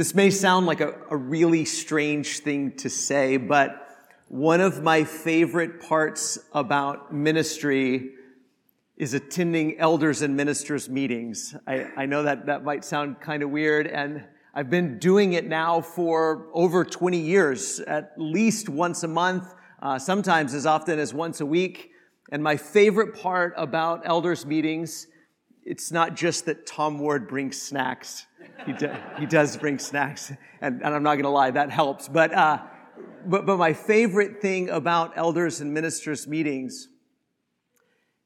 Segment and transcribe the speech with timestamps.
[0.00, 3.86] This may sound like a, a, really strange thing to say, but
[4.28, 8.12] one of my favorite parts about ministry
[8.96, 11.54] is attending elders and ministers meetings.
[11.66, 14.24] I, I know that that might sound kind of weird, and
[14.54, 19.98] I've been doing it now for over 20 years, at least once a month, uh,
[19.98, 21.90] sometimes as often as once a week.
[22.32, 25.08] And my favorite part about elders meetings,
[25.70, 28.26] it's not just that Tom Ward brings snacks.
[28.66, 32.08] He, do, he does bring snacks, and, and I'm not going to lie, that helps.
[32.08, 32.58] But, uh,
[33.24, 36.88] but, but my favorite thing about elders and ministers meetings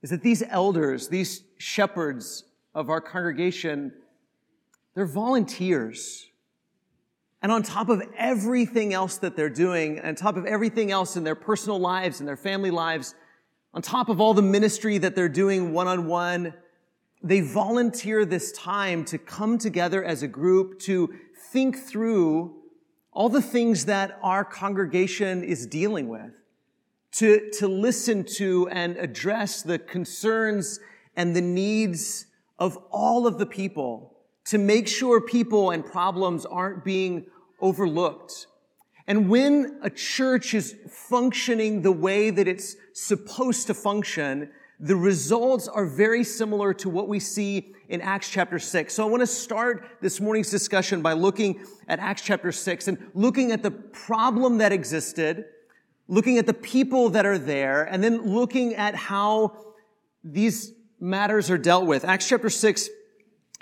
[0.00, 2.44] is that these elders, these shepherds
[2.74, 3.92] of our congregation,
[4.94, 6.26] they're volunteers.
[7.42, 11.24] And on top of everything else that they're doing, on top of everything else in
[11.24, 13.14] their personal lives and their family lives,
[13.74, 16.54] on top of all the ministry that they're doing one on one,
[17.24, 21.14] they volunteer this time to come together as a group to
[21.50, 22.54] think through
[23.12, 26.32] all the things that our congregation is dealing with,
[27.12, 30.80] to, to listen to and address the concerns
[31.16, 32.26] and the needs
[32.58, 37.24] of all of the people, to make sure people and problems aren't being
[37.60, 38.46] overlooked.
[39.06, 44.50] And when a church is functioning the way that it's supposed to function,
[44.84, 48.92] the results are very similar to what we see in Acts chapter 6.
[48.92, 52.98] So I want to start this morning's discussion by looking at Acts chapter 6 and
[53.14, 55.46] looking at the problem that existed,
[56.06, 59.56] looking at the people that are there, and then looking at how
[60.22, 62.04] these matters are dealt with.
[62.04, 62.90] Acts chapter 6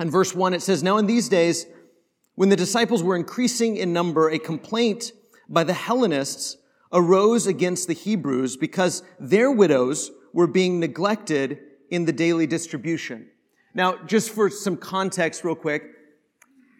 [0.01, 1.67] and verse 1, it says, Now in these days,
[2.35, 5.13] when the disciples were increasing in number, a complaint
[5.49, 6.57] by the Hellenists
[6.93, 11.59] arose against the Hebrews because their widows were being neglected
[11.91, 13.29] in the daily distribution.
[13.75, 15.85] Now, just for some context real quick,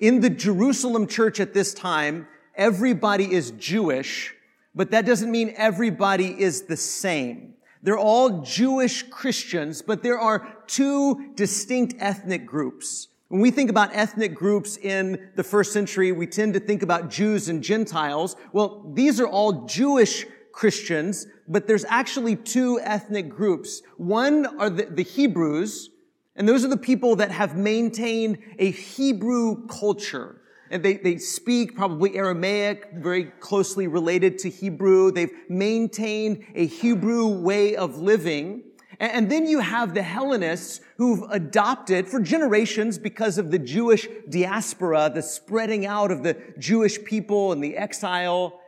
[0.01, 4.35] in the Jerusalem church at this time, everybody is Jewish,
[4.75, 7.55] but that doesn't mean everybody is the same.
[7.83, 13.09] They're all Jewish Christians, but there are two distinct ethnic groups.
[13.29, 17.09] When we think about ethnic groups in the first century, we tend to think about
[17.09, 18.37] Jews and Gentiles.
[18.53, 23.83] Well, these are all Jewish Christians, but there's actually two ethnic groups.
[23.97, 25.91] One are the, the Hebrews,
[26.37, 30.41] and those are the people that have maintained a Hebrew culture.
[30.71, 35.13] And they, they speak probably Aramaic, very closely related to Hebrew.
[35.13, 38.63] They've maintained a Hebrew way of living.
[38.99, 45.11] And then you have the Hellenists who've adopted for generations because of the Jewish diaspora,
[45.13, 48.61] the spreading out of the Jewish people and the exile.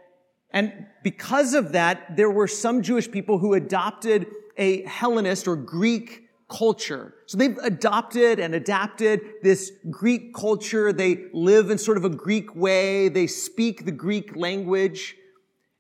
[0.55, 6.29] And because of that, there were some Jewish people who adopted a Hellenist or Greek
[6.49, 7.13] culture.
[7.27, 10.93] So they've adopted and adapted this Greek culture.
[10.93, 13.09] They live in sort of a Greek way.
[13.09, 15.17] They speak the Greek language.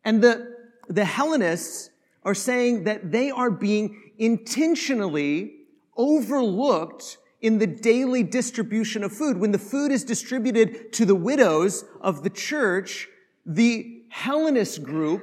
[0.04, 0.56] And the,
[0.88, 1.90] the Hellenists
[2.24, 5.52] are saying that they are being intentionally
[5.96, 9.36] overlooked in the daily distribution of food.
[9.36, 13.08] When the food is distributed to the widows of the church,
[13.46, 15.22] the Hellenist group,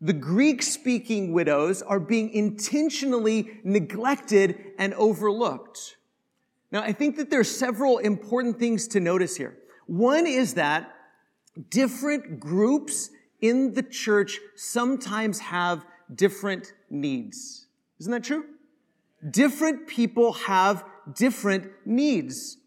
[0.00, 5.96] the Greek speaking widows, are being intentionally neglected and overlooked.
[6.70, 9.58] Now, I think that there are several important things to notice here.
[9.88, 10.94] One is that
[11.68, 15.84] different groups in the church sometimes have
[16.14, 17.66] different needs.
[17.98, 18.44] Isn't that true?
[19.28, 22.58] Different people have different needs.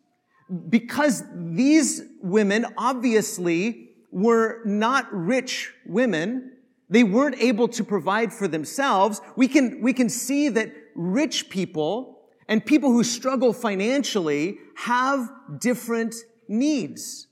[0.70, 6.54] Because these women obviously were not rich women.
[6.90, 9.22] They weren't able to provide for themselves.
[9.36, 16.16] We can, we can see that rich people and people who struggle financially have different
[16.48, 17.28] needs.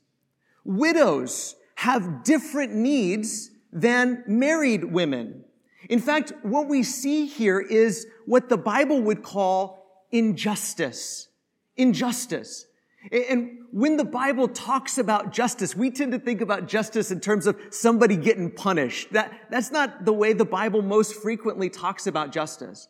[0.64, 5.44] Widows have different needs than married women.
[5.90, 11.30] In fact, what we see here is what the Bible would call injustice.
[11.76, 12.67] Injustice.
[13.12, 17.48] And when the Bible talks about justice, we tend to think about justice in terms
[17.48, 19.13] of somebody getting punished.
[19.13, 22.88] That, that's not the way the Bible most frequently talks about justice.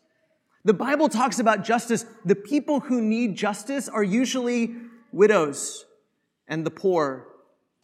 [0.64, 2.04] The Bible talks about justice.
[2.24, 4.74] The people who need justice are usually
[5.12, 5.86] widows
[6.46, 7.26] and the poor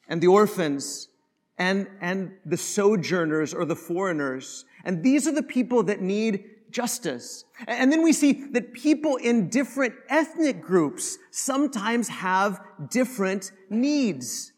[0.08, 1.08] and the orphans
[1.56, 4.64] and, and the sojourners or the foreigners.
[4.84, 6.44] And these are the people that need
[6.74, 7.44] justice.
[7.68, 12.60] And then we see that people in different ethnic groups sometimes have
[12.90, 14.52] different needs.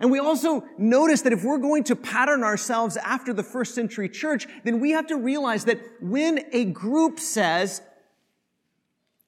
[0.00, 4.08] And we also notice that if we're going to pattern ourselves after the first century
[4.08, 7.80] church, then we have to realize that when a group says,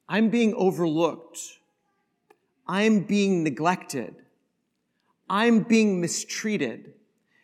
[0.09, 1.39] I'm being overlooked,
[2.67, 4.17] I'm being neglected,
[5.31, 6.95] I'm being mistreated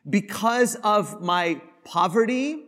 [0.08, 2.64] because of my poverty,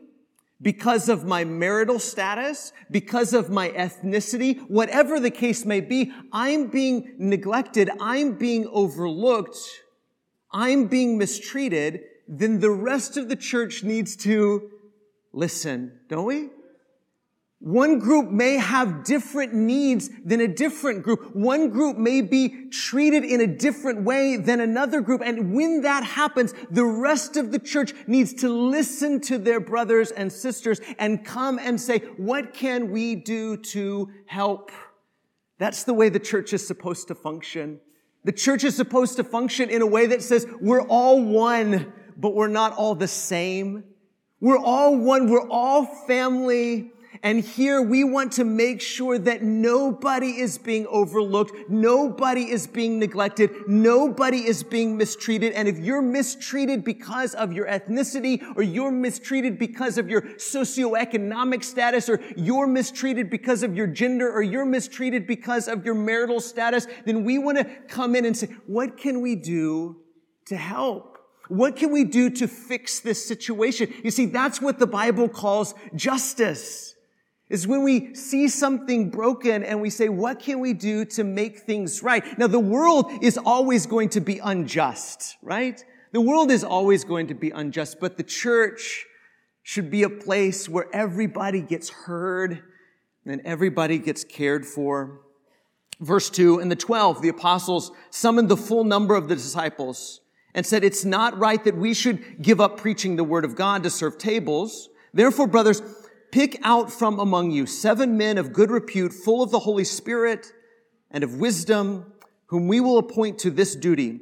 [0.61, 6.69] because of my marital status, because of my ethnicity, whatever the case may be, I'm
[6.69, 9.59] being neglected, I'm being overlooked,
[10.51, 14.71] I'm being mistreated, then the rest of the church needs to
[15.33, 16.49] listen, don't we?
[17.67, 21.35] One group may have different needs than a different group.
[21.35, 25.21] One group may be treated in a different way than another group.
[25.21, 30.13] And when that happens, the rest of the church needs to listen to their brothers
[30.13, 34.71] and sisters and come and say, what can we do to help?
[35.59, 37.81] That's the way the church is supposed to function.
[38.23, 42.33] The church is supposed to function in a way that says we're all one, but
[42.33, 43.83] we're not all the same.
[44.41, 45.29] We're all one.
[45.29, 46.93] We're all family.
[47.23, 51.69] And here we want to make sure that nobody is being overlooked.
[51.69, 53.51] Nobody is being neglected.
[53.67, 55.53] Nobody is being mistreated.
[55.53, 61.65] And if you're mistreated because of your ethnicity or you're mistreated because of your socioeconomic
[61.65, 66.41] status or you're mistreated because of your gender or you're mistreated because of your marital
[66.41, 69.97] status, then we want to come in and say, what can we do
[70.47, 71.19] to help?
[71.49, 73.93] What can we do to fix this situation?
[74.03, 76.96] You see, that's what the Bible calls justice
[77.49, 81.61] is when we see something broken and we say, what can we do to make
[81.61, 82.39] things right?
[82.39, 85.83] Now, the world is always going to be unjust, right?
[86.13, 89.07] The world is always going to be unjust, but the church
[89.63, 92.63] should be a place where everybody gets heard
[93.25, 95.21] and everybody gets cared for.
[96.01, 100.21] Verse 2, and the 12, the apostles summoned the full number of the disciples
[100.55, 103.83] and said, it's not right that we should give up preaching the word of God
[103.83, 104.89] to serve tables.
[105.13, 105.81] Therefore, brothers,
[106.37, 110.53] Pick out from among you seven men of good repute, full of the Holy Spirit
[111.11, 112.13] and of wisdom,
[112.49, 114.21] whom we will appoint to this duty.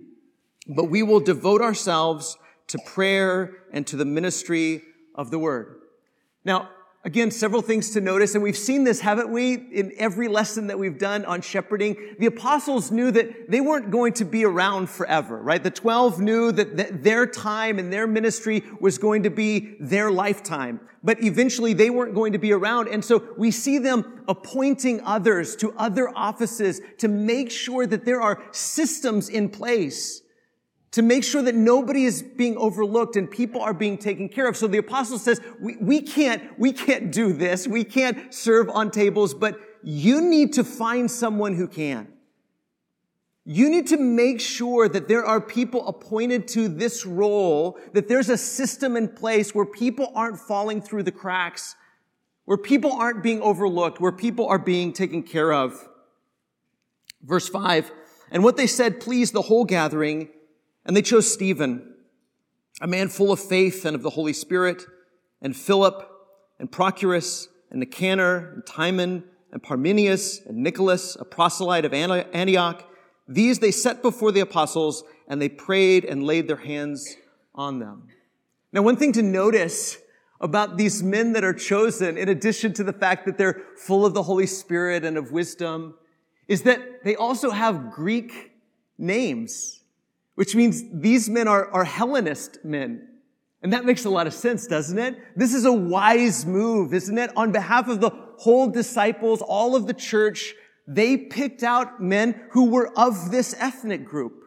[0.68, 2.38] But we will devote ourselves
[2.68, 4.82] to prayer and to the ministry
[5.16, 5.80] of the word.
[6.44, 6.68] Now,
[7.06, 10.78] Again, several things to notice, and we've seen this, haven't we, in every lesson that
[10.78, 12.16] we've done on shepherding.
[12.18, 15.62] The apostles knew that they weren't going to be around forever, right?
[15.62, 20.80] The 12 knew that their time and their ministry was going to be their lifetime.
[21.02, 22.88] But eventually they weren't going to be around.
[22.88, 28.22] And so we see them appointing others to other offices to make sure that there
[28.22, 30.22] are systems in place
[30.94, 34.56] to make sure that nobody is being overlooked and people are being taken care of.
[34.56, 37.66] So the apostle says, we, we can't, we can't do this.
[37.66, 42.06] We can't serve on tables, but you need to find someone who can.
[43.44, 48.28] You need to make sure that there are people appointed to this role, that there's
[48.28, 51.74] a system in place where people aren't falling through the cracks,
[52.44, 55.88] where people aren't being overlooked, where people are being taken care of.
[57.20, 57.90] Verse five,
[58.30, 60.28] and what they said pleased the whole gathering,
[60.86, 61.94] and they chose Stephen,
[62.80, 64.82] a man full of faith and of the Holy Spirit,
[65.40, 66.10] and Philip,
[66.58, 72.84] and Prochorus, and Nicanor, and Timon, and Parmenas, and Nicholas, a proselyte of Antioch.
[73.28, 77.16] These they set before the apostles, and they prayed and laid their hands
[77.54, 78.08] on them.
[78.72, 79.98] Now, one thing to notice
[80.40, 84.12] about these men that are chosen, in addition to the fact that they're full of
[84.12, 85.94] the Holy Spirit and of wisdom,
[86.48, 88.52] is that they also have Greek
[88.98, 89.83] names
[90.34, 93.08] which means these men are, are Hellenist men.
[93.62, 95.16] And that makes a lot of sense, doesn't it?
[95.36, 97.30] This is a wise move, isn't it?
[97.36, 100.54] On behalf of the whole disciples, all of the church,
[100.86, 104.44] they picked out men who were of this ethnic group.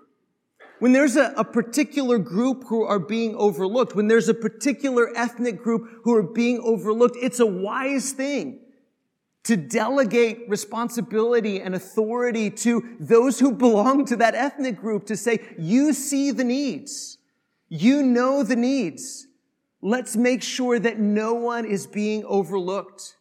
[0.80, 5.64] When there's a, a, particular group who are being overlooked, when there's a particular ethnic
[5.64, 8.60] group who are being overlooked, it's a wise thing
[9.48, 15.40] to delegate responsibility and authority to those who belong to that ethnic group to say,
[15.58, 17.18] you see the needs.
[17.70, 19.28] You know the needs.
[19.82, 23.16] Let's make sure that no one is being overlooked.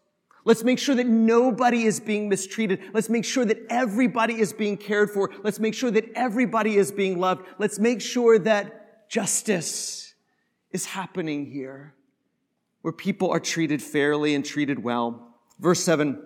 [0.45, 2.81] Let's make sure that nobody is being mistreated.
[2.93, 5.31] Let's make sure that everybody is being cared for.
[5.45, 7.47] Let's make sure that everybody is being loved.
[7.59, 10.13] Let's make sure that justice
[10.73, 11.95] is happening here,
[12.83, 15.26] where people are treated fairly and treated well.
[15.59, 16.23] Verse 7,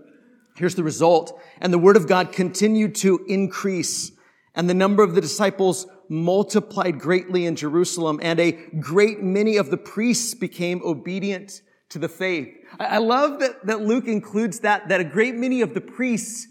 [0.56, 1.40] here's the result.
[1.60, 4.12] And the word of God continued to increase,
[4.54, 9.70] and the number of the disciples multiplied greatly in Jerusalem, and a great many of
[9.70, 12.48] the priests became obedient to the faith.
[12.78, 16.48] I love that, that Luke includes that, that a great many of the priests,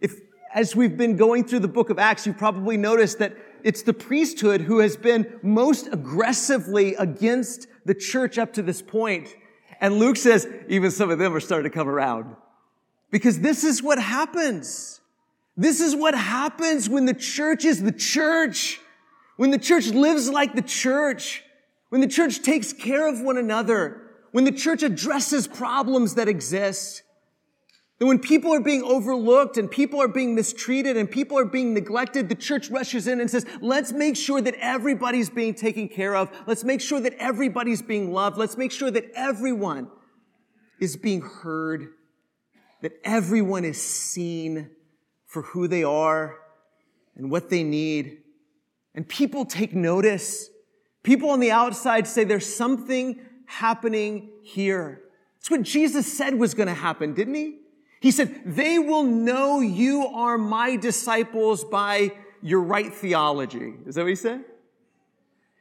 [0.00, 0.20] if,
[0.54, 3.94] as we've been going through the book of Acts, you've probably noticed that it's the
[3.94, 9.34] priesthood who has been most aggressively against the church up to this point.
[9.80, 12.36] And Luke says, even some of them are starting to come around.
[13.10, 15.00] Because this is what happens.
[15.56, 18.80] This is what happens when the church is the church.
[19.36, 21.42] when the church lives like the church,
[21.88, 24.00] when the church takes care of one another,
[24.32, 27.02] when the church addresses problems that exist,
[28.06, 32.28] when people are being overlooked and people are being mistreated and people are being neglected,
[32.28, 36.28] the church rushes in and says, let's make sure that everybody's being taken care of.
[36.46, 38.36] Let's make sure that everybody's being loved.
[38.36, 39.88] Let's make sure that everyone
[40.80, 41.88] is being heard,
[42.82, 44.70] that everyone is seen
[45.26, 46.36] for who they are
[47.16, 48.18] and what they need.
[48.94, 50.50] And people take notice.
[51.04, 55.02] People on the outside say there's something happening here.
[55.36, 57.58] That's what Jesus said was going to happen, didn't he?
[58.04, 63.72] He said, they will know you are my disciples by your right theology.
[63.86, 64.44] Is that what he said?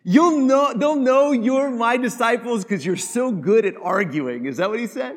[0.03, 4.45] You'll know, they'll know you're my disciples because you're so good at arguing.
[4.45, 5.15] Is that what he said?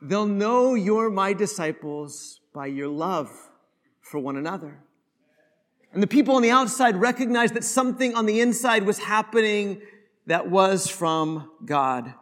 [0.00, 3.32] They'll know you're my disciples by your love
[4.00, 4.78] for one another.
[5.92, 9.82] And the people on the outside recognized that something on the inside was happening
[10.26, 12.14] that was from God.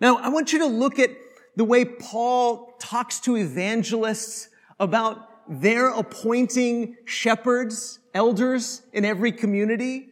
[0.00, 1.10] Now, I want you to look at
[1.56, 4.48] the way Paul talks to evangelists
[4.80, 10.08] about their appointing shepherds, elders in every community,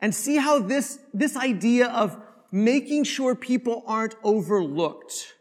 [0.00, 2.20] and see how this, this idea of
[2.50, 5.34] making sure people aren't overlooked.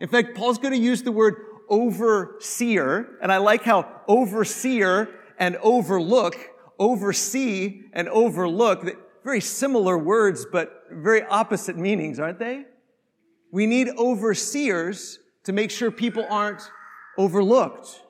[0.00, 1.36] In fact, Paul's going to use the word
[1.68, 6.36] overseer, and I like how overseer and overlook,
[6.78, 8.86] oversee and overlook,
[9.24, 12.64] very similar words, but very opposite meanings, aren't they?
[13.52, 16.62] We need overseers to make sure people aren't
[17.16, 18.02] overlooked.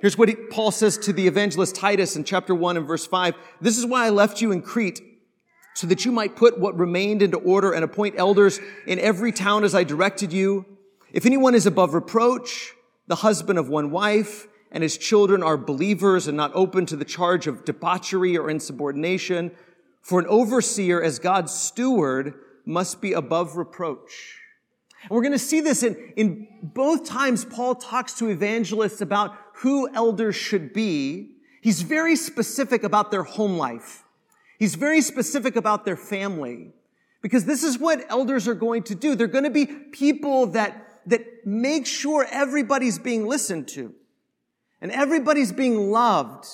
[0.00, 3.34] Here's what he, Paul says to the evangelist Titus in chapter 1 and verse 5.
[3.60, 5.00] This is why I left you in Crete,
[5.74, 9.64] so that you might put what remained into order and appoint elders in every town
[9.64, 10.64] as I directed you.
[11.12, 12.72] If anyone is above reproach,
[13.06, 17.04] the husband of one wife, and his children are believers and not open to the
[17.04, 19.50] charge of debauchery or insubordination,
[20.02, 24.40] for an overseer as God's steward must be above reproach.
[25.02, 29.36] And we're going to see this in, in both times Paul talks to evangelists about
[29.54, 31.32] who elders should be.
[31.60, 34.04] He's very specific about their home life.
[34.58, 36.72] He's very specific about their family.
[37.22, 39.14] Because this is what elders are going to do.
[39.14, 43.94] They're going to be people that, that make sure everybody's being listened to.
[44.80, 46.46] And everybody's being loved.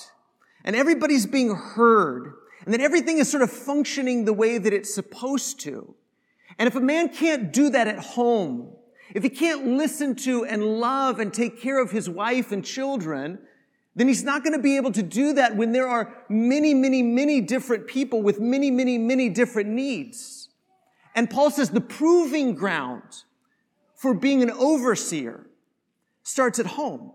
[0.65, 2.33] And everybody's being heard
[2.65, 5.95] and that everything is sort of functioning the way that it's supposed to.
[6.57, 8.73] And if a man can't do that at home,
[9.13, 13.39] if he can't listen to and love and take care of his wife and children,
[13.95, 17.03] then he's not going to be able to do that when there are many, many,
[17.03, 20.49] many different people with many, many, many different needs.
[21.15, 23.23] And Paul says the proving ground
[23.95, 25.45] for being an overseer
[26.23, 27.13] starts at home.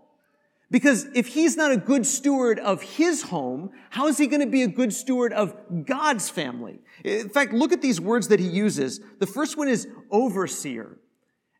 [0.71, 4.47] Because if he's not a good steward of his home, how is he going to
[4.47, 6.79] be a good steward of God's family?
[7.03, 8.99] In fact, look at these words that he uses.
[9.19, 10.99] The first one is overseer.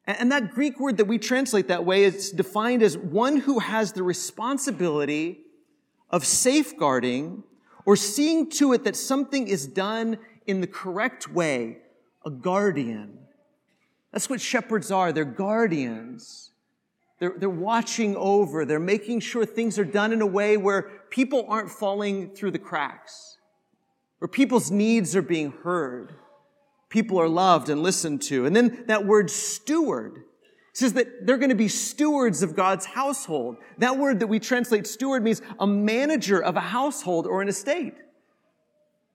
[0.05, 3.93] And that Greek word that we translate that way is defined as one who has
[3.93, 5.39] the responsibility
[6.09, 7.43] of safeguarding
[7.85, 11.77] or seeing to it that something is done in the correct way,
[12.25, 13.19] a guardian.
[14.11, 15.11] That's what shepherds are.
[15.11, 16.48] They're guardians.
[17.19, 18.65] They're, they're watching over.
[18.65, 22.59] They're making sure things are done in a way where people aren't falling through the
[22.59, 23.37] cracks,
[24.19, 26.13] where people's needs are being heard.
[26.89, 28.45] People are loved and listened to.
[28.45, 30.23] And then that word steward
[30.73, 33.57] says that they're going to be stewards of God's household.
[33.79, 37.95] That word that we translate steward means a manager of a household or an estate.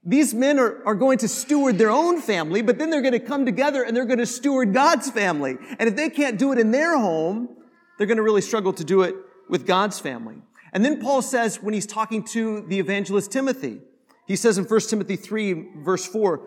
[0.05, 3.19] These men are, are going to steward their own family, but then they're going to
[3.19, 5.57] come together and they're going to steward God's family.
[5.79, 7.57] And if they can't do it in their home,
[7.97, 9.15] they're going to really struggle to do it
[9.49, 10.37] with God's family.
[10.73, 13.81] And then Paul says, when he's talking to the evangelist Timothy,
[14.27, 16.41] he says in 1 Timothy 3, verse 4,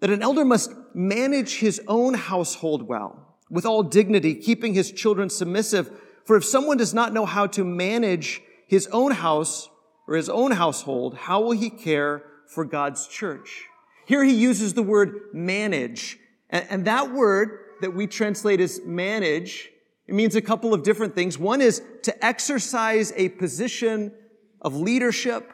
[0.00, 5.30] that an elder must manage his own household well, with all dignity, keeping his children
[5.30, 5.90] submissive.
[6.24, 9.68] For if someone does not know how to manage his own house
[10.08, 13.66] or his own household, how will he care for God's church?
[14.06, 16.18] Here he uses the word manage.
[16.50, 19.70] And, that word that we translate as manage
[20.12, 21.38] it means a couple of different things.
[21.38, 24.12] One is to exercise a position
[24.60, 25.50] of leadership,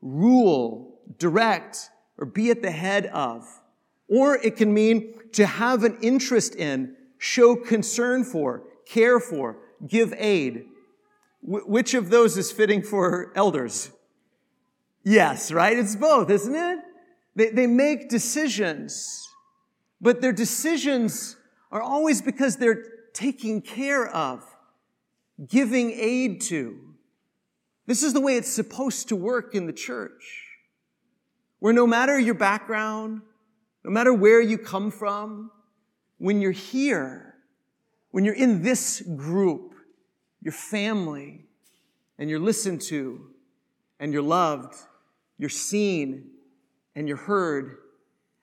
[0.00, 3.48] rule, direct, or be at the head of.
[4.06, 10.14] Or it can mean to have an interest in, show concern for, care for, give
[10.16, 10.66] aid.
[11.40, 13.90] Wh- which of those is fitting for elders?
[15.02, 15.76] Yes, right?
[15.76, 16.78] It's both, isn't it?
[17.34, 19.28] They, they make decisions,
[20.00, 21.34] but their decisions
[21.72, 24.44] are always because they're taking care of,
[25.46, 26.94] giving aid to.
[27.86, 30.46] This is the way it's supposed to work in the church.
[31.60, 33.20] where no matter your background,
[33.84, 35.50] no matter where you come from,
[36.18, 37.34] when you're here,
[38.10, 39.74] when you're in this group,
[40.42, 41.44] your family,
[42.18, 43.30] and you're listened to,
[43.98, 44.74] and you're loved,
[45.38, 46.30] you're seen,
[46.94, 47.76] and you're heard.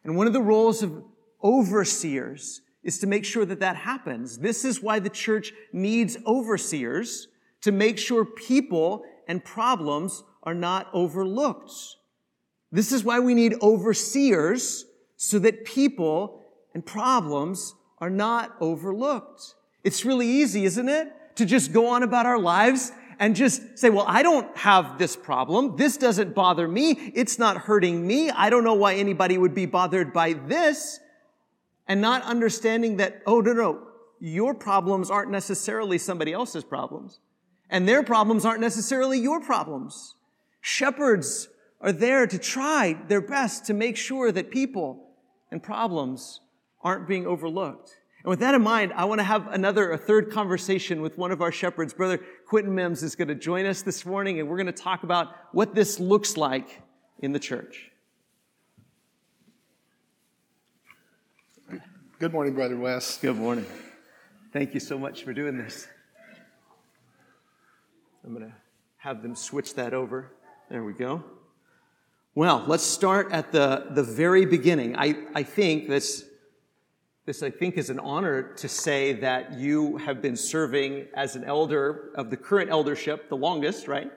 [0.04, 1.04] And one of the roles of
[1.44, 4.38] overseers is to make sure that that happens.
[4.38, 7.28] This is why the church needs overseers
[7.62, 11.74] to make sure people and problems are not overlooked.
[12.72, 14.86] This is why we need overseers
[15.18, 16.42] so that people
[16.74, 19.56] and problems are not overlooked.
[19.84, 21.12] It's really easy, isn't it?
[21.36, 25.16] To just go on about our lives and just say, well, I don't have this
[25.18, 25.76] problem.
[25.76, 26.92] This doesn't bother me.
[27.14, 28.30] It's not hurting me.
[28.30, 31.02] I don't know why anybody would be bothered by this.
[31.88, 33.88] And not understanding that, oh, no, no,
[34.20, 37.20] your problems aren't necessarily somebody else's problems.
[37.70, 40.16] And their problems aren't necessarily your problems.
[40.62, 41.50] Shepherds
[41.82, 45.12] are there to try their best to make sure that people
[45.52, 46.42] and problems
[46.82, 47.98] aren't being overlooked.
[48.24, 51.32] And with that in mind, I want to have another, a third conversation with one
[51.32, 51.94] of our shepherds.
[51.94, 55.04] Brother Quentin Mims is going to join us this morning, and we're going to talk
[55.04, 56.82] about what this looks like
[57.20, 57.92] in the church.
[62.20, 63.20] Good morning, Brother Wes.
[63.20, 63.68] Good morning.
[64.52, 65.88] Thank you so much for doing this.
[68.26, 68.56] I'm going to
[68.98, 70.32] have them switch that over.
[70.72, 71.24] There we go.
[72.34, 74.96] Well, let's start at the, the very beginning.
[74.98, 76.26] I, I think this,
[77.28, 81.44] this, I think, is an honor to say that you have been serving as an
[81.44, 84.12] elder of the current eldership the longest, right?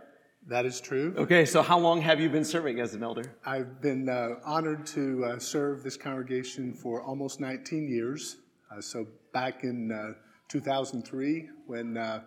[0.50, 1.14] That is true.
[1.16, 3.23] Okay, so how long have you been serving as an elder?
[3.47, 8.38] I've been uh, honored to uh, serve this congregation for almost 19 years.
[8.69, 10.14] Uh, so back in uh,
[10.49, 12.23] 2003, when uh,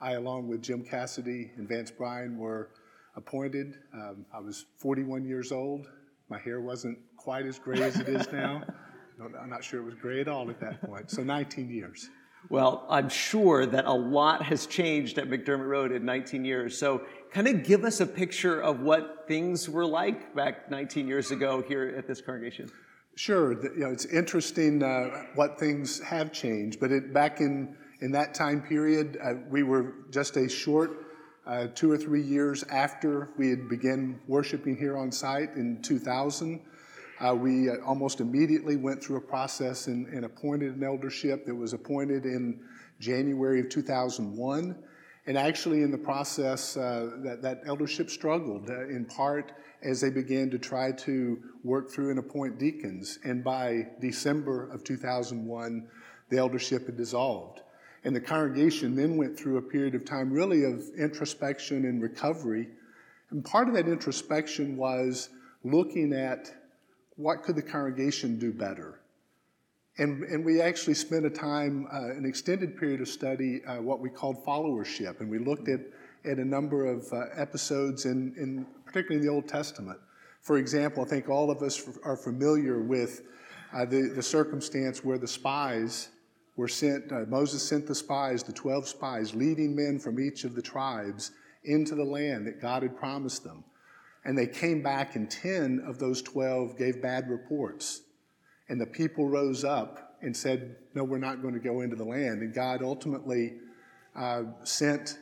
[0.00, 2.70] I, along with Jim Cassidy and Vance Bryan, were
[3.14, 3.74] appointed.
[3.94, 5.86] Um, I was 41 years old.
[6.28, 8.64] My hair wasn't quite as gray as it is now.
[9.40, 11.12] I'm not sure it was gray at all at that point.
[11.12, 12.10] So 19 years.
[12.48, 16.78] Well, I'm sure that a lot has changed at McDermott Road in 19 years.
[16.78, 21.30] So, kind of give us a picture of what things were like back 19 years
[21.30, 22.70] ago here at this congregation.
[23.16, 23.52] Sure.
[23.52, 28.32] You know, it's interesting uh, what things have changed, but it, back in in that
[28.34, 31.04] time period, uh, we were just a short
[31.46, 36.60] uh, two or three years after we had begun worshiping here on site in 2000.
[37.20, 41.54] Uh, we uh, almost immediately went through a process and, and, appointed an eldership that
[41.54, 42.60] was appointed in
[43.00, 44.76] January of 2001.
[45.26, 49.52] And actually, in the process, uh, that, that eldership struggled uh, in part
[49.82, 53.18] as they began to try to work through and appoint deacons.
[53.24, 55.88] And by December of 2001,
[56.30, 57.62] the eldership had dissolved.
[58.04, 62.68] And the congregation then went through a period of time really of introspection and recovery.
[63.30, 65.30] And part of that introspection was
[65.64, 66.54] looking at
[67.18, 69.00] what could the congregation do better.
[69.98, 73.98] And, and we actually spent a time, uh, an extended period of study, uh, what
[73.98, 75.20] we called followership.
[75.20, 75.80] And we looked at,
[76.24, 79.98] at a number of uh, episodes, in, in, particularly in the Old Testament.
[80.42, 83.22] For example, I think all of us are familiar with
[83.74, 86.10] uh, the, the circumstance where the spies
[86.54, 90.54] were sent, uh, Moses sent the spies, the 12 spies, leading men from each of
[90.54, 91.32] the tribes
[91.64, 93.64] into the land that God had promised them.
[94.28, 98.02] And they came back, and 10 of those 12 gave bad reports.
[98.68, 102.04] And the people rose up and said, No, we're not going to go into the
[102.04, 102.42] land.
[102.42, 103.54] And God ultimately
[104.14, 105.16] uh, sent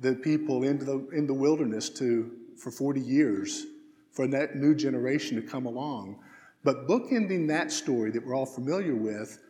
[0.00, 3.66] the people into the, in the wilderness to, for 40 years
[4.12, 6.20] for that new generation to come along.
[6.62, 9.40] But bookending that story that we're all familiar with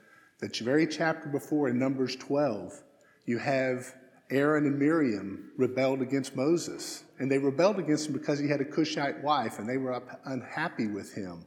[0.41, 2.83] the very chapter before in Numbers 12,
[3.27, 3.95] you have
[4.31, 7.05] Aaron and Miriam rebelled against Moses.
[7.19, 10.89] And they rebelled against him because he had a Cushite wife and they were unhappy
[10.89, 11.45] with him.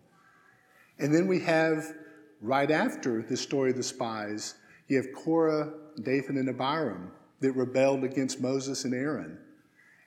[0.98, 1.94] And then we have,
[2.42, 4.56] right after the story of the spies,
[4.88, 7.12] you have Korah, Dathan, and Abiram
[7.42, 9.38] that rebelled against Moses and Aaron.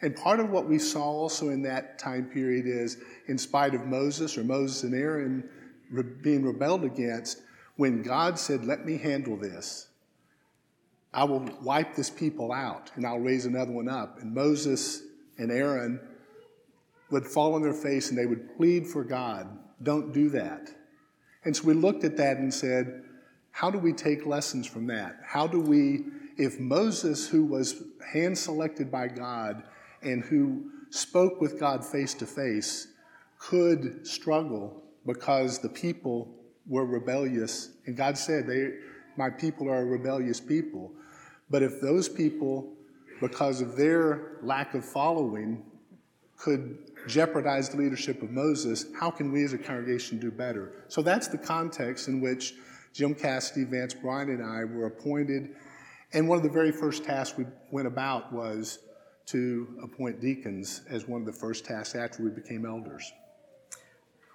[0.02, 3.86] And part of what we saw also in that time period is, in spite of
[3.86, 5.48] Moses or Moses and Aaron
[6.22, 7.42] being rebelled against,
[7.76, 9.88] when God said, Let me handle this,
[11.14, 14.20] I will wipe this people out and I'll raise another one up.
[14.20, 15.02] And Moses
[15.38, 16.00] and Aaron
[17.10, 19.46] would fall on their face and they would plead for God,
[19.82, 20.70] Don't do that.
[21.44, 23.02] And so we looked at that and said,
[23.50, 25.20] How do we take lessons from that?
[25.24, 26.04] How do we,
[26.38, 29.62] if Moses, who was hand selected by God
[30.02, 32.88] and who spoke with God face to face,
[33.38, 36.28] could struggle because the people
[36.66, 38.74] were rebellious, and God said, they,
[39.16, 40.92] My people are a rebellious people.
[41.52, 42.72] But if those people,
[43.20, 45.62] because of their lack of following,
[46.38, 50.72] could jeopardize the leadership of Moses, how can we as a congregation do better?
[50.88, 52.54] So that's the context in which
[52.94, 55.54] Jim Cassidy, Vance Bryan, and I were appointed.
[56.14, 58.78] And one of the very first tasks we went about was
[59.26, 63.12] to appoint deacons as one of the first tasks after we became elders.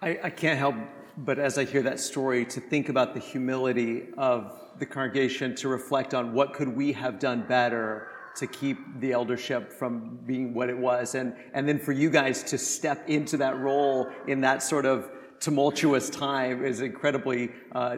[0.01, 0.75] I, I, can't help
[1.17, 5.67] but as I hear that story to think about the humility of the congregation to
[5.67, 10.69] reflect on what could we have done better to keep the eldership from being what
[10.69, 14.61] it was and and then for you guys to step into that role in that
[14.61, 17.97] sort of tumultuous time is incredibly uh,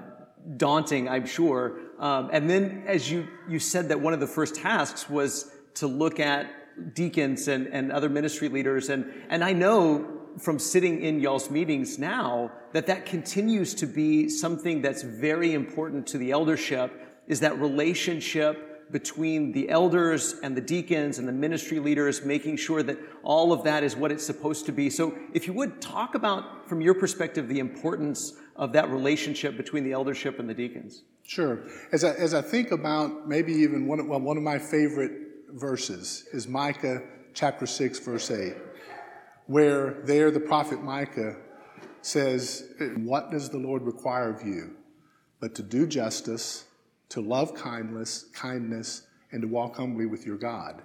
[0.56, 4.56] daunting i'm sure um, and then as you you said that one of the first
[4.56, 6.50] tasks was to look at
[6.94, 8.90] deacons and, and other ministry leaders.
[8.90, 14.30] And, and I know from sitting in y'all's meetings now that that continues to be
[14.30, 16.92] something that's very important to the eldership
[17.28, 22.82] is that relationship between the elders and the deacons and the ministry leaders, making sure
[22.82, 24.90] that all of that is what it's supposed to be.
[24.90, 29.84] So, if you would talk about, from your perspective, the importance of that relationship between
[29.84, 31.04] the eldership and the deacons.
[31.24, 31.60] Sure.
[31.92, 35.12] As I, as I think about maybe even one of, well, one of my favorite
[35.52, 37.02] verses is Micah
[37.34, 38.56] chapter 6, verse 8,
[39.50, 41.36] where there the prophet Micah
[42.04, 44.76] says, What does the Lord require of you?
[45.40, 46.66] But to do justice,
[47.10, 50.84] to love kindness, kindness, and to walk humbly with your God.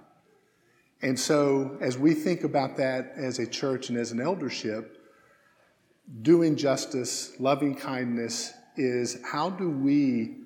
[1.03, 4.97] And so, as we think about that as a church and as an eldership,
[6.23, 10.37] doing justice, loving kindness is how do we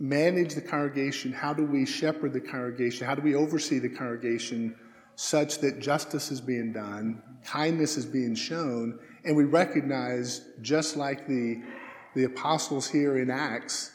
[0.00, 1.32] manage the congregation?
[1.32, 3.06] How do we shepherd the congregation?
[3.06, 4.74] How do we oversee the congregation
[5.20, 11.26] such that justice is being done, kindness is being shown, and we recognize, just like
[11.26, 11.60] the,
[12.14, 13.90] the apostles here in Acts,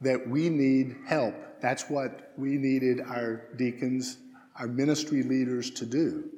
[0.00, 1.34] that we need help.
[1.60, 4.18] That's what we needed our deacons,
[4.54, 6.30] our ministry leaders to do.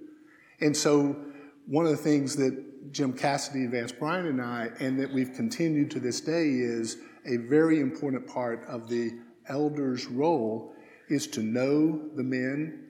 [0.62, 1.22] And so,
[1.66, 5.90] one of the things that Jim Cassidy, Vance Bryan, and I, and that we've continued
[5.90, 10.72] to this day is a very important part of the elders' role
[11.10, 12.86] is to know the men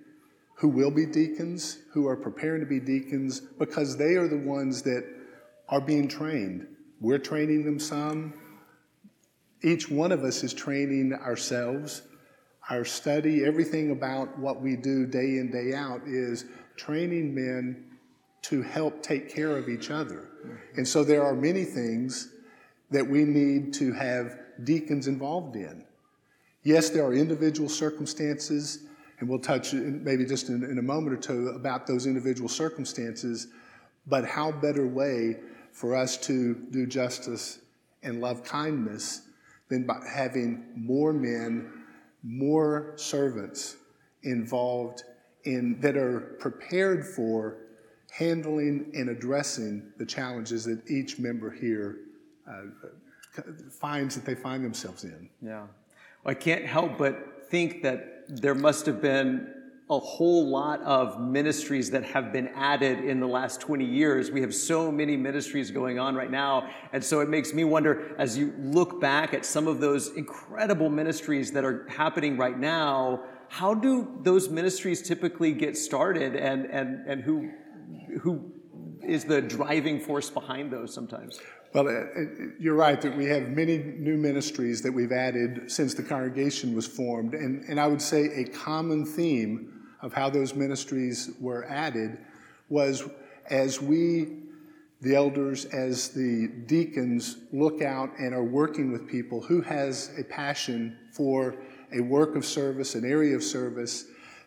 [0.61, 4.83] who will be deacons, who are preparing to be deacons, because they are the ones
[4.83, 5.07] that
[5.71, 6.67] are being trained.
[7.01, 8.35] We're training them some.
[9.63, 12.03] Each one of us is training ourselves.
[12.69, 16.45] Our study, everything about what we do day in, day out, is
[16.77, 17.87] training men
[18.43, 20.29] to help take care of each other.
[20.77, 22.35] And so there are many things
[22.91, 25.87] that we need to have deacons involved in.
[26.65, 28.81] Yes, there are individual circumstances,
[29.21, 33.49] and we'll touch maybe just in, in, a moment or two about those individual circumstances,
[34.07, 35.37] but how better way
[35.73, 37.61] for us to do justice
[38.03, 39.23] and love kindness
[39.69, 41.71] than by having more men,
[42.23, 43.77] more servants
[44.23, 45.05] involved
[45.45, 47.59] in that are prepared for
[48.11, 51.99] handling and addressing the challenges that each member here
[52.49, 52.63] uh,
[53.71, 55.29] finds that they find themselves in.
[55.41, 55.61] Yeah.
[56.25, 59.53] Well, I can't help but think that there must have been
[59.91, 64.31] a whole lot of ministries that have been added in the last 20 years.
[64.31, 66.71] We have so many ministries going on right now.
[66.93, 70.89] And so it makes me wonder as you look back at some of those incredible
[70.89, 77.05] ministries that are happening right now, how do those ministries typically get started and, and,
[77.09, 77.51] and who,
[78.21, 78.53] who
[79.03, 81.41] is the driving force behind those sometimes?
[81.73, 82.25] Well, uh, uh,
[82.59, 86.85] you're right that we have many new ministries that we've added since the congregation was
[86.85, 87.35] formed.
[87.35, 92.19] And, and I would say a common theme of how those ministries were added
[92.69, 93.05] was
[93.51, 94.39] as we,
[95.01, 100.25] the elders, as the deacons, look out and are working with people who has a
[100.25, 101.55] passion for
[101.93, 104.07] a work of service, an area of service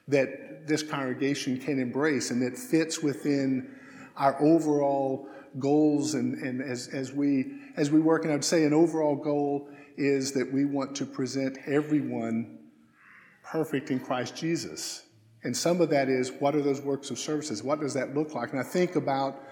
[0.09, 3.73] that this congregation can embrace and that fits within
[4.17, 8.65] our overall goals and, and as, as, we, as we work, and I would say
[8.65, 12.57] an overall goal is that we want to present everyone
[13.43, 15.03] perfect in Christ Jesus.
[15.43, 17.63] And some of that is what are those works of services?
[17.63, 18.51] What does that look like?
[18.51, 19.43] And I think about,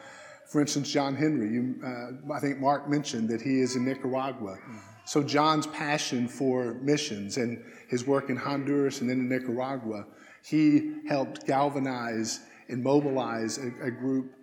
[0.50, 1.50] for instance, John Henry.
[1.50, 4.58] You, uh, I think Mark mentioned that he is in Nicaragua.
[5.06, 10.06] So John's passion for missions and his work in Honduras and then in Nicaragua,
[10.44, 14.34] he helped galvanize and mobilize a, a group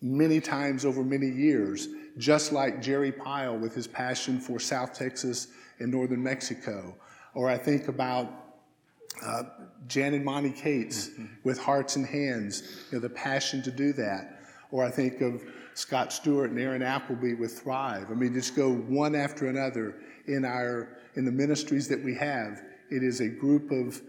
[0.00, 5.48] many times over many years, just like Jerry Pyle with his passion for South Texas
[5.78, 6.94] and northern Mexico.
[7.34, 8.32] Or I think about
[9.24, 9.42] uh,
[9.86, 11.26] Jan and Monty Cates mm-hmm.
[11.44, 14.40] with Hearts and Hands, you know, the passion to do that.
[14.70, 15.42] Or I think of
[15.74, 18.10] Scott Stewart and Aaron Appleby with Thrive.
[18.10, 22.62] I mean, just go one after another in our in the ministries that we have.
[22.90, 24.00] It is a group of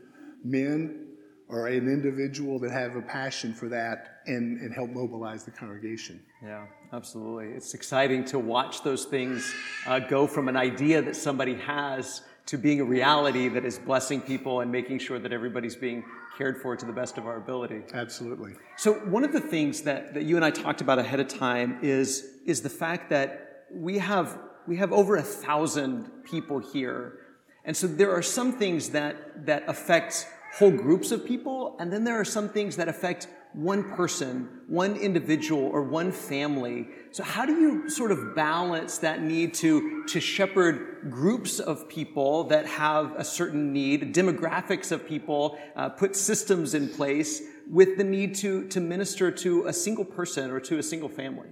[0.43, 1.08] men
[1.49, 6.21] or an individual that have a passion for that and, and help mobilize the congregation.
[6.43, 7.47] Yeah, absolutely.
[7.47, 9.51] It's exciting to watch those things
[9.87, 14.21] uh, go from an idea that somebody has to being a reality that is blessing
[14.21, 16.03] people and making sure that everybody's being
[16.37, 17.81] cared for to the best of our ability.
[17.93, 18.53] Absolutely.
[18.77, 21.79] So one of the things that, that you and I talked about ahead of time
[21.81, 27.19] is, is the fact that we have, we have over a thousand people here.
[27.65, 32.03] And so there are some things that, that affect whole groups of people, and then
[32.03, 36.87] there are some things that affect one person, one individual, or one family.
[37.11, 42.43] So how do you sort of balance that need to, to shepherd groups of people
[42.45, 48.03] that have a certain need, demographics of people, uh, put systems in place with the
[48.03, 51.49] need to, to minister to a single person or to a single family?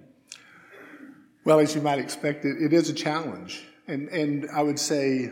[1.45, 3.65] Well, as you might expect, it, it is a challenge.
[3.87, 5.31] And, and I would say,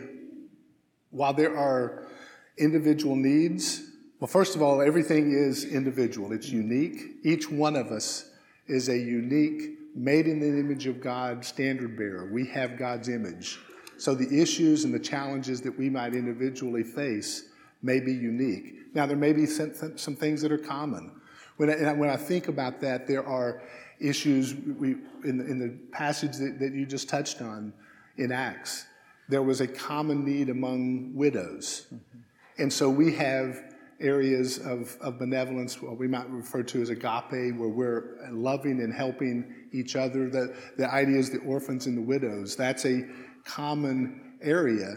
[1.10, 2.05] while there are
[2.58, 3.82] individual needs,
[4.20, 7.16] well, first of all, everything is individual, it's unique.
[7.22, 8.30] Each one of us
[8.66, 12.30] is a unique, made in the image of God standard bearer.
[12.32, 13.58] We have God's image.
[13.98, 17.50] So the issues and the challenges that we might individually face
[17.82, 18.94] may be unique.
[18.94, 21.12] Now, there may be some, some things that are common.
[21.58, 23.62] When I, when I think about that, there are
[24.00, 27.72] issues we, in, the, in the passage that, that you just touched on
[28.16, 28.86] in Acts.
[29.28, 31.86] There was a common need among widows.
[31.86, 32.18] Mm-hmm.
[32.58, 33.62] And so we have
[34.00, 38.92] areas of, of benevolence, what we might refer to as agape, where we're loving and
[38.92, 40.28] helping each other.
[40.28, 42.56] The, the idea is the orphans and the widows.
[42.56, 43.06] That's a
[43.44, 44.96] common area,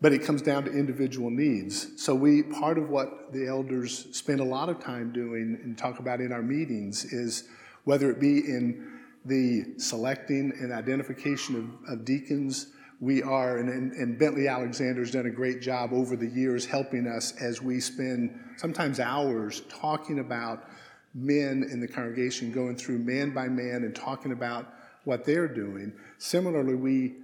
[0.00, 2.02] but it comes down to individual needs.
[2.02, 5.98] So we, part of what the elders spend a lot of time doing and talk
[5.98, 7.44] about in our meetings is
[7.84, 12.72] whether it be in the selecting and identification of, of deacons,
[13.02, 17.34] we are, and, and, Bentley Alexander's done a great job over the years helping us
[17.42, 20.68] as we spend sometimes hours talking about
[21.12, 25.92] men in the congregation, going through man by man and talking about what they're doing.
[26.18, 27.14] Similarly, we,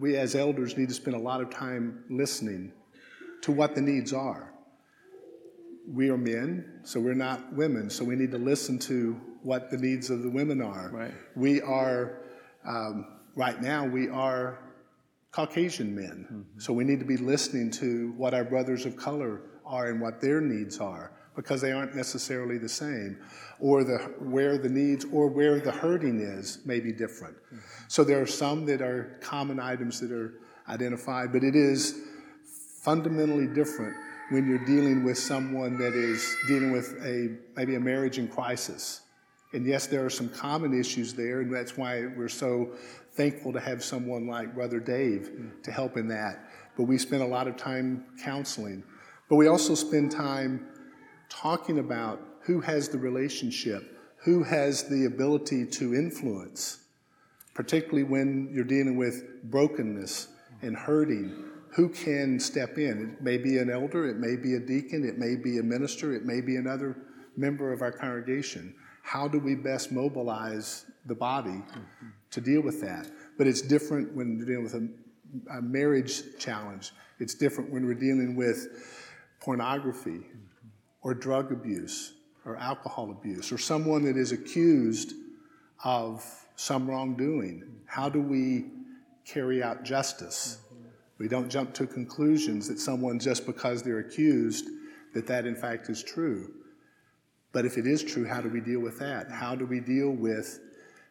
[0.00, 2.72] we as elders need to spend a lot of time listening
[3.42, 4.54] to what the needs are.
[5.86, 9.76] We are men, so we're not women, so we need to listen to what the
[9.76, 10.88] needs of the women are.
[10.90, 11.12] Right.
[11.36, 12.22] We are,
[12.66, 14.63] um, right now, we are
[15.34, 16.26] Caucasian men.
[16.30, 16.60] Mm-hmm.
[16.60, 20.20] So we need to be listening to what our brothers of color are and what
[20.20, 23.18] their needs are because they aren't necessarily the same
[23.58, 27.34] or the where the needs or where the hurting is may be different.
[27.36, 27.56] Mm-hmm.
[27.88, 30.34] So there are some that are common items that are
[30.68, 32.02] identified, but it is
[32.82, 33.96] fundamentally different
[34.30, 39.00] when you're dealing with someone that is dealing with a maybe a marriage in crisis.
[39.52, 42.72] And yes, there are some common issues there, and that's why we're so
[43.16, 45.30] thankful to have someone like Brother Dave
[45.62, 46.48] to help in that.
[46.76, 48.82] But we spend a lot of time counseling.
[49.28, 50.66] But we also spend time
[51.28, 56.80] talking about who has the relationship, who has the ability to influence,
[57.54, 60.28] particularly when you're dealing with brokenness
[60.62, 61.44] and hurting.
[61.74, 63.16] Who can step in?
[63.18, 66.14] It may be an elder, it may be a deacon, it may be a minister,
[66.14, 66.96] it may be another
[67.36, 68.74] member of our congregation.
[69.02, 71.62] How do we best mobilize the body
[72.30, 73.10] to deal with that.
[73.36, 74.88] But it's different when you're dealing with a,
[75.58, 76.92] a marriage challenge.
[77.18, 78.68] It's different when we're dealing with
[79.40, 80.20] pornography
[81.02, 82.14] or drug abuse
[82.44, 85.12] or alcohol abuse or someone that is accused
[85.84, 86.24] of
[86.56, 87.64] some wrongdoing.
[87.86, 88.66] How do we
[89.24, 90.58] carry out justice?
[91.18, 94.68] We don't jump to conclusions that someone, just because they're accused,
[95.14, 96.52] that that in fact is true.
[97.52, 99.30] But if it is true, how do we deal with that?
[99.30, 100.58] How do we deal with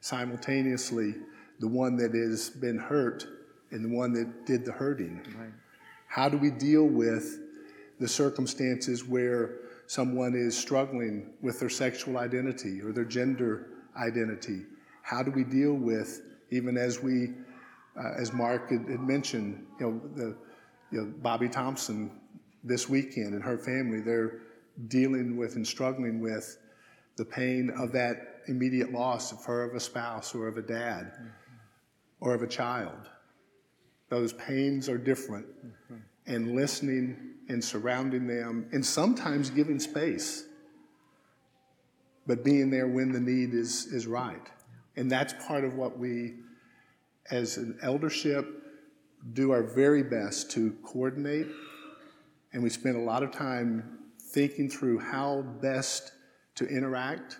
[0.03, 1.15] simultaneously
[1.61, 3.25] the one that has been hurt
[3.71, 5.15] and the one that did the hurting.
[5.39, 5.49] Right.
[6.07, 7.39] How do we deal with
[8.01, 14.63] the circumstances where someone is struggling with their sexual identity or their gender identity?
[15.03, 17.29] How do we deal with, even as we,
[17.97, 20.35] uh, as Mark had, had, mentioned, you know, the,
[20.91, 22.11] you know, Bobby Thompson
[22.61, 24.41] this weekend and her family, they're
[24.89, 26.57] dealing with and struggling with
[27.15, 31.13] the pain of that immediate loss of her of a spouse or of a dad
[31.13, 31.27] mm-hmm.
[32.19, 33.09] or of a child.
[34.09, 35.47] Those pains are different.
[35.47, 35.95] Mm-hmm.
[36.25, 40.45] And listening and surrounding them, and sometimes giving space,
[42.25, 44.49] but being there when the need is, is right.
[44.95, 46.35] And that's part of what we,
[47.29, 48.47] as an eldership,
[49.33, 51.47] do our very best to coordinate.
[52.53, 53.99] And we spend a lot of time
[54.31, 56.13] thinking through how best
[56.55, 57.37] to interact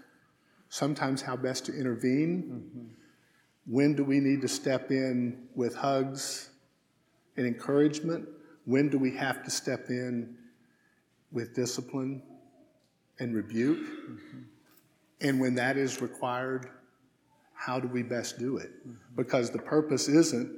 [0.74, 2.44] sometimes how best to intervene.
[2.44, 2.88] Mm-hmm.
[3.68, 6.50] When do we need to step in with hugs
[7.38, 8.28] and encouragement?
[8.66, 10.36] When do we have to step in
[11.32, 12.24] with discipline
[13.20, 13.78] and rebuke?
[13.78, 14.40] Mm-hmm.
[15.22, 16.68] And when that is required,
[17.54, 18.72] how do we best do it?
[18.80, 19.16] Mm-hmm.
[19.16, 20.52] Because the purpose isn't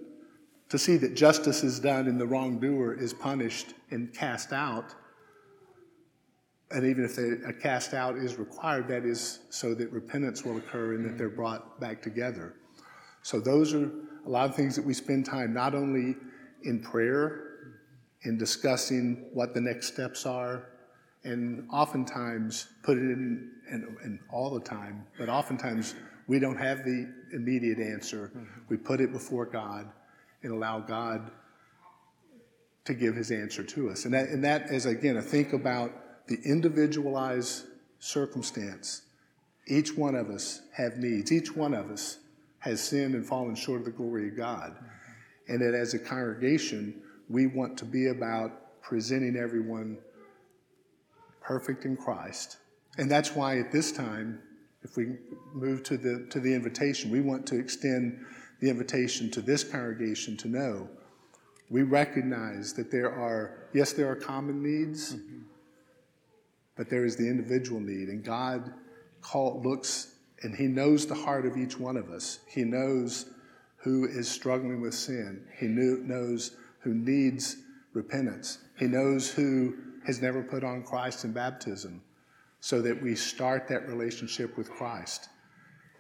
[0.70, 4.96] to see that justice is done and the wrongdoer is punished and cast out.
[6.76, 10.96] And even if a cast out is required, that is so that repentance will occur
[10.96, 12.56] and that they're brought back together.
[13.24, 13.90] So, those are
[14.26, 16.18] a lot of things that we spend time not only
[16.64, 17.44] in prayer,
[18.24, 20.68] in discussing what the next steps are,
[21.24, 25.96] and oftentimes put it in, and, and all the time, but oftentimes
[26.28, 28.34] we don't have the immediate answer.
[28.36, 28.44] Mm-hmm.
[28.68, 29.88] We put it before God
[30.44, 31.32] and allow God
[32.84, 34.04] to give his answer to us.
[34.04, 37.66] And that, and that is, again, a think about the individualized
[38.00, 39.04] circumstance.
[39.68, 41.32] Each one of us have needs.
[41.32, 42.20] Each one of us
[42.60, 44.76] has sinned and fallen short of the glory of God.
[45.48, 49.98] And that as a congregation, we want to be about presenting everyone
[51.42, 52.58] perfect in Christ.
[52.98, 54.40] And that's why at this time,
[54.84, 55.18] if we
[55.54, 58.24] move to the, to the invitation, we want to extend
[58.62, 60.90] the invitation to this congregation to know
[61.70, 65.40] we recognize that there are, yes, there are common needs, mm-hmm.
[66.76, 68.10] But there is the individual need.
[68.10, 68.74] And God
[69.22, 72.40] call, looks and He knows the heart of each one of us.
[72.48, 73.28] He knows
[73.78, 77.58] who is struggling with sin, He knew, knows who needs
[77.94, 82.02] repentance, He knows who has never put on Christ in baptism,
[82.60, 85.30] so that we start that relationship with Christ.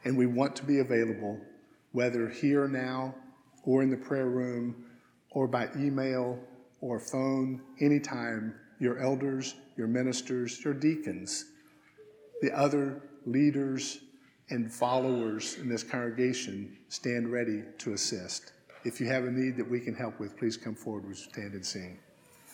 [0.03, 1.39] And we want to be available
[1.91, 3.15] whether here now
[3.63, 4.85] or in the prayer room
[5.31, 6.39] or by email
[6.81, 11.45] or phone, anytime, your elders, your ministers, your deacons,
[12.41, 13.99] the other leaders
[14.49, 18.51] and followers in this congregation stand ready to assist.
[18.83, 21.07] If you have a need that we can help with, please come forward.
[21.07, 21.97] We stand and sing.